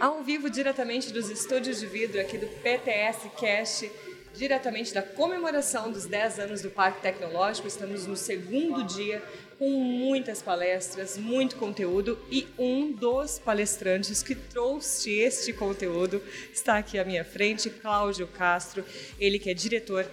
[0.00, 3.92] ao vivo diretamente dos estúdios de vidro aqui do PTS Cast,
[4.34, 7.68] diretamente da comemoração dos 10 anos do Parque Tecnológico.
[7.68, 9.22] Estamos no segundo dia
[9.58, 16.98] com muitas palestras, muito conteúdo e um dos palestrantes que trouxe este conteúdo está aqui
[16.98, 18.82] à minha frente, Cláudio Castro,
[19.18, 20.10] ele que é diretor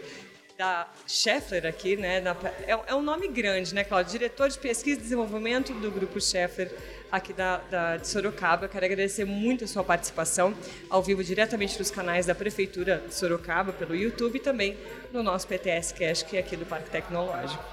[0.57, 2.23] da Scheffler aqui, né?
[2.65, 4.11] É, é, um nome grande, né, Cláudio?
[4.11, 6.71] Diretor de Pesquisa e Desenvolvimento do Grupo Scheffler
[7.11, 8.67] aqui da, da, de Sorocaba.
[8.67, 10.55] Quero agradecer muito a sua participação
[10.89, 14.75] ao vivo diretamente nos canais da Prefeitura de Sorocaba, pelo YouTube e também
[15.13, 17.63] no nosso PTS Cash, que é aqui do Parque Tecnológico.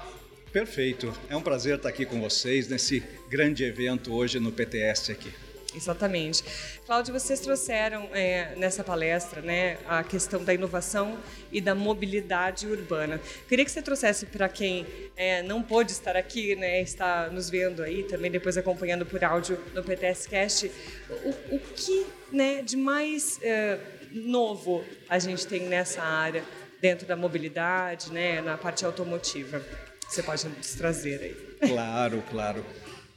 [0.51, 1.11] Perfeito.
[1.27, 5.44] É um prazer estar aqui com vocês nesse grande evento hoje no PTS aqui.
[5.75, 6.43] Exatamente.
[6.85, 11.17] Cláudio, vocês trouxeram é, nessa palestra né, a questão da inovação
[11.51, 13.19] e da mobilidade urbana.
[13.47, 14.85] Queria que você trouxesse para quem
[15.17, 19.59] é, não pôde estar aqui, né, está nos vendo aí, também depois acompanhando por áudio
[19.73, 20.71] no PTS Cast,
[21.09, 23.77] o, o que né, de mais é,
[24.11, 26.43] novo a gente tem nessa área,
[26.81, 29.61] dentro da mobilidade, né, na parte automotiva.
[30.07, 31.67] Você pode nos trazer aí.
[31.67, 32.65] Claro, claro.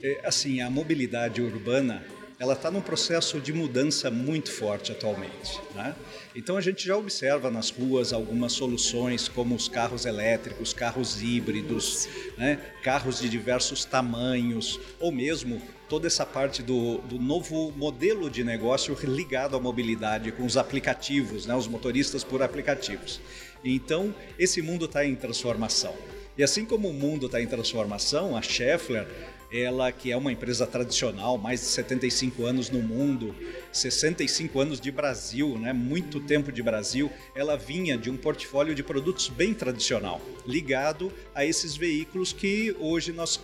[0.02, 2.04] É, assim, a mobilidade urbana
[2.38, 5.60] ela está num processo de mudança muito forte atualmente.
[5.74, 5.94] Né?
[6.36, 12.08] Então a gente já observa nas ruas algumas soluções como os carros elétricos, carros híbridos,
[12.36, 12.60] né?
[12.82, 18.96] carros de diversos tamanhos, ou mesmo toda essa parte do, do, novo modelo de negócio
[19.02, 21.56] ligado à mobilidade com os aplicativos, né?
[21.56, 23.20] os motoristas por aplicativos.
[23.64, 25.94] Então esse mundo está em transformação.
[26.36, 29.08] E assim como o mundo está em transformação, a Schaeffler
[29.52, 33.34] ela que é uma empresa tradicional, mais de 75 anos no mundo,
[33.72, 35.72] 65 anos de Brasil, né?
[35.72, 41.44] muito tempo de Brasil, ela vinha de um portfólio de produtos bem tradicional, ligado a
[41.44, 43.40] esses veículos que hoje nós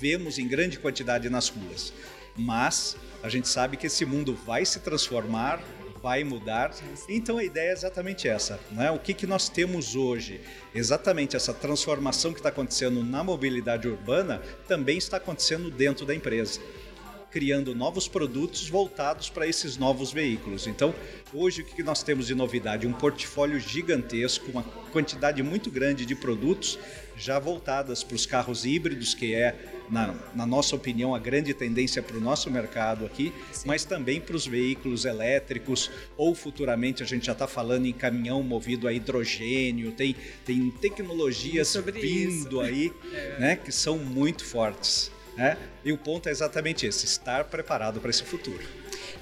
[0.00, 1.92] vemos em grande quantidade nas ruas.
[2.36, 5.62] Mas a gente sabe que esse mundo vai se transformar,
[6.04, 6.70] vai mudar.
[7.08, 8.90] Então a ideia é exatamente essa, né?
[8.90, 10.38] O que, que nós temos hoje?
[10.74, 16.60] Exatamente essa transformação que está acontecendo na mobilidade urbana também está acontecendo dentro da empresa
[17.34, 20.68] criando novos produtos voltados para esses novos veículos.
[20.68, 20.94] Então,
[21.32, 22.86] hoje o que nós temos de novidade?
[22.86, 26.78] Um portfólio gigantesco, uma quantidade muito grande de produtos
[27.16, 29.56] já voltadas para os carros híbridos, que é,
[29.90, 33.66] na, na nossa opinião, a grande tendência para o nosso mercado aqui, Sim.
[33.66, 38.44] mas também para os veículos elétricos, ou futuramente a gente já está falando em caminhão
[38.44, 42.60] movido a hidrogênio, tem, tem tecnologias vindo isso.
[42.60, 43.36] aí é.
[43.40, 45.10] né, que são muito fortes.
[45.36, 45.56] Né?
[45.84, 48.62] E o ponto é exatamente esse: estar preparado para esse futuro.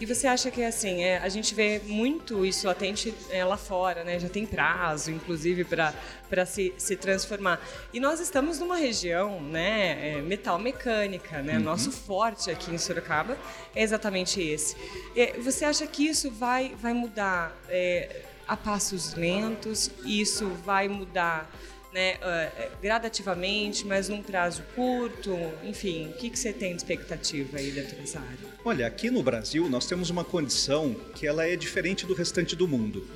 [0.01, 4.03] E você acha que assim, é, a gente vê muito isso latente é, lá fora,
[4.03, 4.19] né?
[4.19, 7.61] Já tem prazo, inclusive, para se, se transformar.
[7.93, 11.57] E nós estamos numa região, né, é, metal mecânica, né?
[11.57, 11.63] Uhum.
[11.63, 13.39] Nosso forte aqui em Sorocaba
[13.77, 14.77] é exatamente esse.
[15.17, 19.89] É, você acha que isso vai, vai mudar é, a passos lentos?
[20.05, 21.49] Isso vai mudar
[21.93, 25.37] né, uh, gradativamente, mas num prazo curto?
[25.63, 28.53] Enfim, o que, que você tem de expectativa aí dentro dessa área?
[28.65, 32.67] Olha, aqui no Brasil nós temos uma condição que ela é diferente do restante do
[32.67, 33.07] mundo.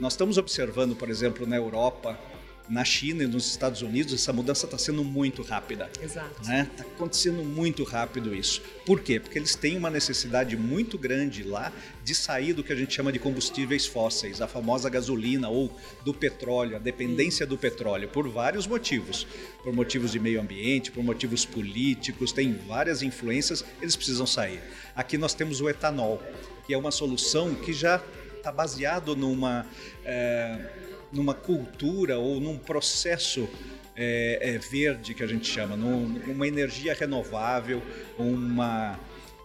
[0.00, 2.18] Nós estamos observando, por exemplo, na Europa,
[2.68, 5.90] na China e nos Estados Unidos essa mudança está sendo muito rápida.
[6.00, 6.40] Exato.
[6.40, 6.70] Está né?
[6.76, 8.62] Tá acontecendo muito rápido isso.
[8.86, 9.20] Por quê?
[9.20, 11.72] Porque eles têm uma necessidade muito grande lá
[12.04, 15.70] de sair do que a gente chama de combustíveis fósseis, a famosa gasolina ou
[16.04, 19.26] do petróleo, a dependência do petróleo, por vários motivos.
[19.62, 24.60] Por motivos de meio ambiente, por motivos políticos, tem várias influências, eles precisam sair.
[24.94, 26.20] Aqui nós temos o etanol,
[26.66, 28.02] que é uma solução que já
[28.36, 29.66] está baseado numa.
[30.04, 33.48] É, numa cultura ou num processo
[33.94, 37.82] é, é, verde que a gente chama, numa energia renovável,
[38.18, 38.98] uma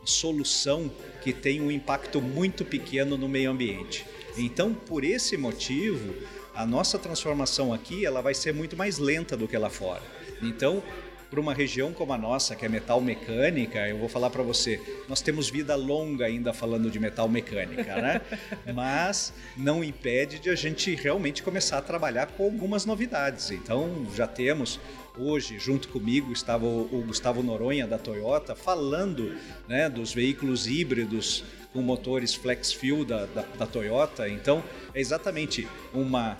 [0.05, 0.89] solução
[1.21, 4.05] que tem um impacto muito pequeno no meio ambiente.
[4.37, 6.15] Então, por esse motivo,
[6.55, 10.03] a nossa transformação aqui ela vai ser muito mais lenta do que lá fora.
[10.41, 10.81] Então,
[11.29, 14.81] para uma região como a nossa, que é metal mecânica, eu vou falar para você,
[15.09, 18.21] nós temos vida longa ainda falando de metal mecânica, né?
[18.73, 23.51] Mas não impede de a gente realmente começar a trabalhar com algumas novidades.
[23.51, 24.79] Então, já temos
[25.17, 29.35] hoje, junto comigo, estava o Gustavo Noronha da Toyota falando
[29.67, 34.29] né, dos veículos híbridos com motores flex fuel da, da, da Toyota.
[34.29, 34.63] Então,
[34.93, 36.37] é exatamente uma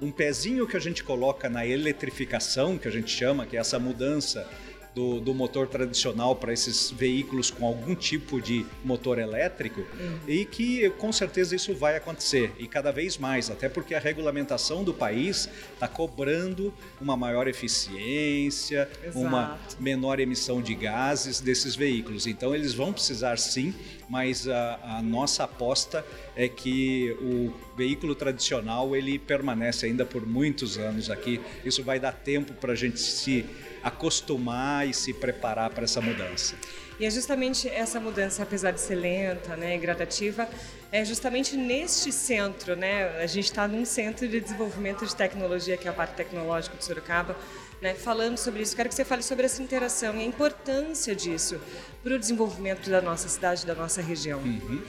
[0.00, 3.78] um pezinho que a gente coloca na eletrificação, que a gente chama, que é essa
[3.78, 4.48] mudança
[4.94, 10.18] do, do motor tradicional para esses veículos com algum tipo de motor elétrico uhum.
[10.26, 14.82] e que com certeza isso vai acontecer e cada vez mais, até porque a regulamentação
[14.82, 19.18] do país está cobrando uma maior eficiência, Exato.
[19.18, 22.26] uma menor emissão de gases desses veículos.
[22.26, 23.74] Então eles vão precisar sim,
[24.08, 26.04] mas a, a nossa aposta
[26.34, 31.40] é que o veículo tradicional ele permanece ainda por muitos anos aqui.
[31.64, 33.44] Isso vai dar tempo para a gente se
[33.82, 36.54] acostumar e se preparar para essa mudança.
[36.98, 40.46] E é justamente essa mudança, apesar de ser lenta, né, gradativa,
[40.92, 43.22] é justamente neste centro, né?
[43.22, 46.84] A gente está num centro de desenvolvimento de tecnologia, que é a parte tecnológica de
[46.84, 47.34] Sorocaba,
[47.80, 48.76] né, falando sobre isso.
[48.76, 51.58] Quero que você fale sobre essa interação e a importância disso
[52.02, 54.40] para o desenvolvimento da nossa cidade, da nossa região.
[54.40, 54.82] Uhum.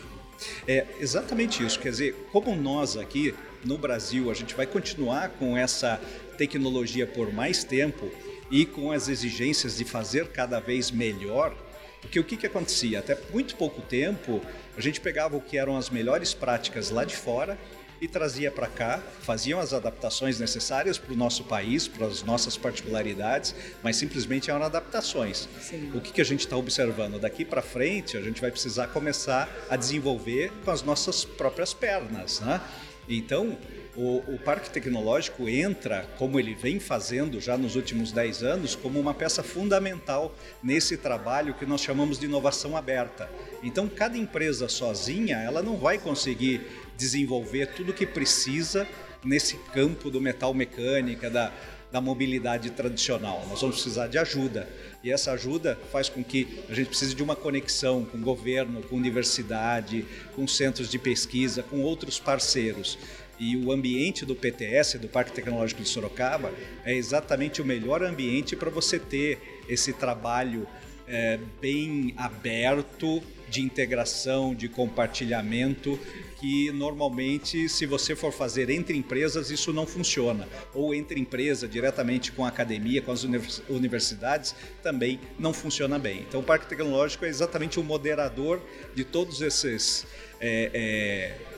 [0.67, 1.79] É exatamente isso.
[1.79, 3.33] Quer dizer, como nós aqui
[3.63, 6.01] no Brasil, a gente vai continuar com essa
[6.37, 8.11] tecnologia por mais tempo,
[8.51, 11.55] e com as exigências de fazer cada vez melhor,
[12.01, 12.99] porque o que, que acontecia?
[12.99, 14.41] Até muito pouco tempo,
[14.75, 17.57] a gente pegava o que eram as melhores práticas lá de fora
[18.01, 22.57] e trazia para cá, faziam as adaptações necessárias para o nosso país, para as nossas
[22.57, 23.53] particularidades,
[23.83, 25.47] mas simplesmente eram adaptações.
[25.61, 25.91] Sim.
[25.93, 27.19] O que, que a gente está observando?
[27.19, 32.39] Daqui para frente, a gente vai precisar começar a desenvolver com as nossas próprias pernas.
[32.39, 32.59] Né?
[33.07, 33.55] Então,
[33.95, 38.99] o, o, Parque Tecnológico entra, como ele vem fazendo já nos últimos 10 anos, como
[38.99, 40.33] uma peça fundamental
[40.63, 43.29] nesse trabalho que nós chamamos de inovação aberta.
[43.61, 46.61] Então, cada empresa sozinha, ela não vai conseguir
[46.97, 48.87] desenvolver tudo o que precisa
[49.23, 51.51] nesse campo do metal mecânica, da,
[51.91, 53.45] da mobilidade tradicional.
[53.49, 54.67] Nós vamos precisar de ajuda.
[55.03, 58.81] E essa ajuda faz com que a gente precise de uma conexão com o governo,
[58.83, 60.05] com universidade,
[60.35, 62.97] com centros de pesquisa, com outros parceiros.
[63.41, 66.53] E o ambiente do PTS, do Parque Tecnológico de Sorocaba,
[66.85, 70.67] é exatamente o melhor ambiente para você ter esse trabalho
[71.07, 75.99] é, bem aberto de integração, de compartilhamento,
[76.39, 80.47] que normalmente, se você for fazer entre empresas, isso não funciona.
[80.71, 83.23] Ou entre empresa, diretamente com a academia, com as
[83.67, 86.19] universidades, também não funciona bem.
[86.29, 88.61] Então, o Parque Tecnológico é exatamente o moderador
[88.93, 90.05] de todos esses.
[90.39, 91.50] É, é,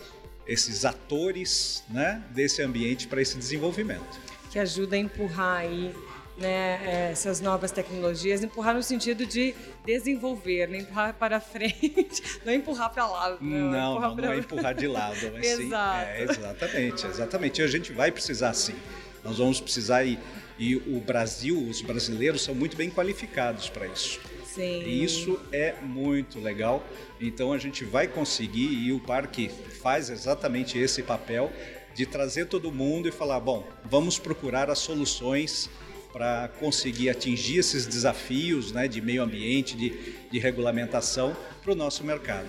[0.47, 4.19] esses atores né, desse ambiente para esse desenvolvimento.
[4.49, 5.93] Que ajuda a empurrar aí
[6.37, 9.53] né, essas novas tecnologias, empurrar no sentido de
[9.85, 13.37] desenvolver, não empurrar para frente, não empurrar para lá.
[13.39, 16.05] Não, não, não, não é empurrar de lado, mas Exato.
[16.05, 16.11] sim.
[16.11, 17.61] É, exatamente, exatamente.
[17.61, 18.75] E a gente vai precisar sim.
[19.23, 20.19] Nós vamos precisar e,
[20.59, 24.19] e o Brasil, os brasileiros são muito bem qualificados para isso.
[24.53, 24.83] Sim.
[24.83, 26.85] E isso é muito legal.
[27.19, 31.51] Então a gente vai conseguir e o parque faz exatamente esse papel
[31.95, 35.69] de trazer todo mundo e falar, bom, vamos procurar as soluções
[36.11, 39.89] para conseguir atingir esses desafios né, de meio ambiente, de,
[40.29, 42.47] de regulamentação para o nosso mercado.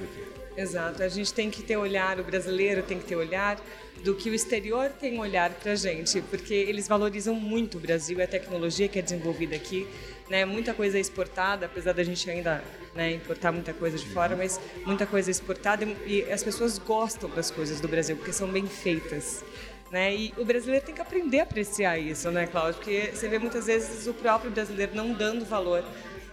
[0.56, 3.61] Exato, a gente tem que ter olhar, o brasileiro tem que ter olhar
[4.05, 8.19] do que o exterior tem olhar para a gente, porque eles valorizam muito o Brasil
[8.19, 9.87] e a tecnologia que é desenvolvida aqui
[10.29, 10.45] né?
[10.45, 12.62] Muita coisa é exportada, apesar da gente ainda
[12.95, 17.29] né, importar muita coisa de fora, mas muita coisa é exportada e, as pessoas gostam
[17.31, 19.45] das coisas do Brasil porque são bem feitas.
[19.91, 20.15] Né?
[20.15, 22.75] E o brasileiro tem que aprender a apreciar isso, né, Cláudio?
[22.75, 25.85] Porque você vê muitas vezes o próprio brasileiro não dando valor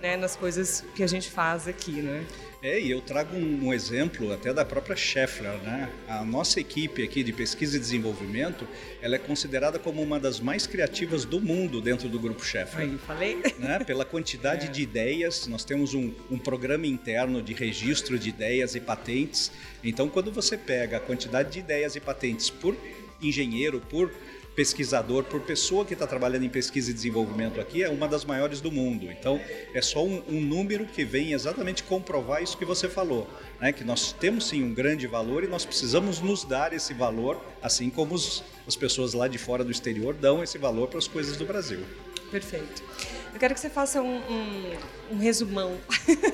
[0.02, 2.26] né, nas coisas que a gente faz aqui, né?
[2.64, 5.90] É, e eu trago um, um, exemplo até da própria Scheffler, né?
[6.08, 8.68] A nossa equipe aqui de pesquisa e desenvolvimento,
[9.02, 12.88] ela é considerada como uma das mais criativas do mundo dentro do grupo Scheffler.
[12.88, 13.42] Aí, falei.
[13.58, 13.80] Né?
[13.80, 14.70] Pela quantidade é.
[14.70, 19.52] de ideias, nós temos um, um programa interno de registro de ideias e patentes.
[19.84, 22.78] Então, quando você pega a quantidade de ideias e patentes por
[23.20, 24.12] engenheiro, por
[24.56, 28.60] pesquisador por pessoa que está trabalhando em pesquisa e desenvolvimento aqui é uma das maiores
[28.60, 29.10] do mundo.
[29.10, 29.40] Então,
[29.74, 33.30] é só um, um, número que vem exatamente comprovar isso que você falou,
[33.60, 33.72] né?
[33.72, 37.90] que nós temos sim um grande valor e nós precisamos nos dar esse valor, assim
[37.90, 41.38] como os, as pessoas lá de fora do exterior dão esse valor para as coisas
[41.38, 41.80] do Brasil.
[42.32, 42.82] Perfeito.
[43.34, 44.78] Eu quero que você faça um, um,
[45.12, 45.78] um resumão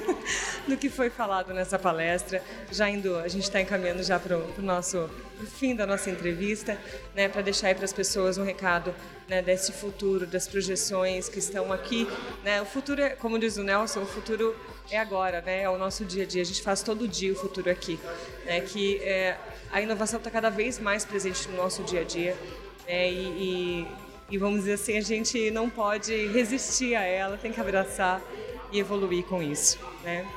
[0.68, 2.44] do que foi falado nessa palestra.
[2.72, 5.10] Já indo, a gente está encaminhando já para o nosso
[5.58, 6.78] fim da nossa entrevista,
[7.16, 8.94] né, para deixar aí para as pessoas um recado
[9.28, 12.08] né, desse futuro, das projeções que estão aqui.
[12.44, 12.62] Né?
[12.62, 14.56] O futuro, é, como diz o Nelson, o futuro
[14.92, 15.64] é agora, né?
[15.64, 16.44] é o nosso dia a dia.
[16.44, 18.00] A gente faz todo dia o futuro aqui.
[18.46, 18.62] Né?
[18.62, 19.38] Que é,
[19.72, 22.36] a inovação está cada vez mais presente no nosso dia a dia.
[22.88, 23.12] Né?
[23.12, 27.60] e, e e vamos dizer assim, a gente não pode resistir a ela, tem que
[27.60, 28.22] abraçar
[28.72, 30.28] e evoluir com isso, né?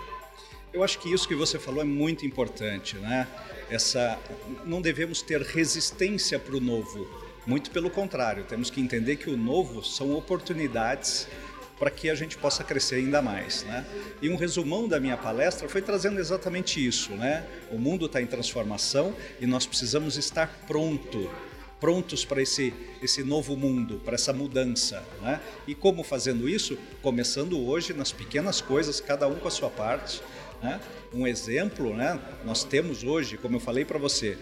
[0.72, 3.26] Eu acho que isso que você falou é muito importante, né?
[3.68, 4.18] Essa
[4.64, 7.08] não devemos ter resistência para o novo,
[7.46, 11.26] muito pelo contrário, temos que entender que o novo são oportunidades
[11.80, 13.64] para que a gente possa crescer ainda mais.
[13.64, 13.86] Né?
[14.20, 17.12] E um resumão da minha palestra foi trazendo exatamente isso.
[17.12, 17.44] Né?
[17.70, 21.30] O mundo está em transformação e nós precisamos estar pronto
[21.80, 22.72] prontos para esse,
[23.02, 25.02] esse novo mundo, para essa mudança.
[25.22, 25.40] Né?
[25.66, 26.78] E como fazendo isso?
[27.02, 30.22] Começando hoje nas pequenas coisas, cada um com a sua parte.
[30.62, 30.78] Né?
[31.12, 32.20] Um exemplo, né?
[32.44, 34.36] nós temos hoje, como eu falei para você,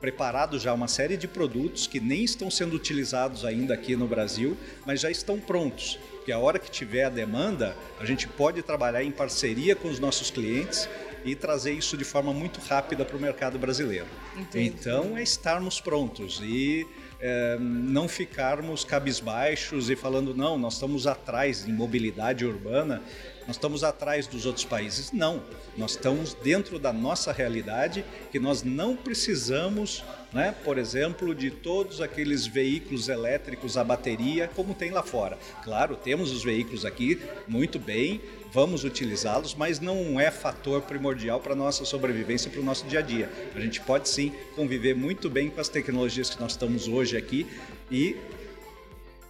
[0.00, 4.56] preparado já uma série de produtos que nem estão sendo utilizados ainda aqui no Brasil,
[4.86, 5.98] mas já estão prontos.
[6.16, 9.98] Porque a hora que tiver a demanda, a gente pode trabalhar em parceria com os
[9.98, 10.88] nossos clientes
[11.24, 14.06] e trazer isso de forma muito rápida para o mercado brasileiro.
[14.36, 14.66] Entendi.
[14.66, 16.86] Então é estarmos prontos e
[17.20, 23.02] é, não ficarmos cabisbaixos e falando não, nós estamos atrás em mobilidade urbana
[23.50, 25.10] nós estamos atrás dos outros países.
[25.10, 25.42] Não,
[25.76, 32.00] nós estamos dentro da nossa realidade que nós não precisamos, né, por exemplo, de todos
[32.00, 35.36] aqueles veículos elétricos a bateria como tem lá fora.
[35.64, 38.20] Claro, temos os veículos aqui muito bem,
[38.52, 43.00] vamos utilizá-los, mas não é fator primordial para a nossa sobrevivência, para o nosso dia
[43.00, 43.28] a dia.
[43.56, 47.48] A gente pode sim conviver muito bem com as tecnologias que nós estamos hoje aqui
[47.90, 48.16] e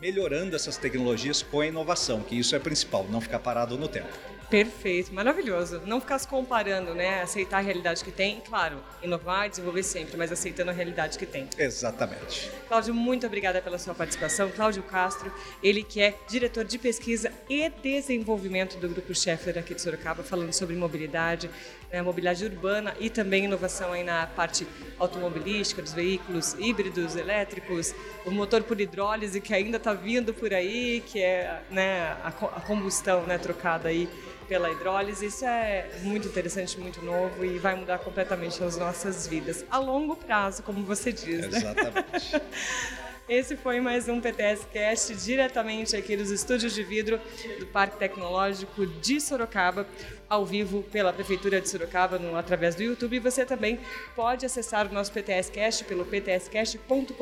[0.00, 4.40] melhorando essas tecnologias com a inovação, que isso é principal, não ficar parado no tempo.
[4.50, 5.80] Perfeito, maravilhoso.
[5.87, 7.23] Não ficar se comparando, né?
[7.23, 11.25] Aceitar a realidade que tem, claro, inovar e desenvolver sempre, mas aceitando a realidade que
[11.25, 11.49] tem.
[11.57, 12.50] Exatamente.
[12.66, 14.50] Cláudio, muito obrigada pela sua participação.
[14.50, 19.80] Cláudio Castro, ele que é diretor de pesquisa e desenvolvimento do Grupo Scheffler aqui de
[19.80, 21.49] Sorocaba, falando sobre mobilidade,
[21.92, 24.66] né, mobilidade urbana e também inovação aí na parte
[24.99, 27.95] automobilística, dos veículos híbridos, elétricos,
[28.26, 33.23] o motor por hidrólise que ainda está vindo por aí, que é né, a, combustão
[33.23, 34.09] né, trocada aí
[34.50, 35.26] pela hidrólise.
[35.26, 40.16] Isso é muito interessante, muito novo e vai mudar completamente as nossas vidas a longo
[40.16, 41.47] prazo, como você diz.
[41.47, 41.59] Né?
[41.59, 42.42] Exatamente.
[43.28, 47.21] Esse foi mais um PTS Cast diretamente aqui dos estúdios de vidro
[47.61, 49.87] do Parque Tecnológico de Sorocaba,
[50.28, 53.14] ao vivo pela Prefeitura de Sorocaba no, através do YouTube.
[53.14, 53.78] E você também
[54.16, 57.14] pode acessar o nosso PTS Cast pelo ptscast.com.br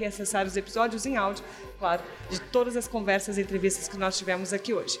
[0.00, 1.42] e acessar os episódios em áudio,
[1.78, 5.00] claro, de todas as conversas e entrevistas que nós tivemos aqui hoje.